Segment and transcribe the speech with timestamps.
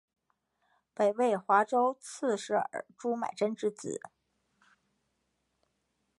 [0.95, 4.01] 北魏华州刺史尔朱买珍之子。